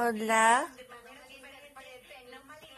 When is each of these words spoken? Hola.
Hola. 0.00 0.64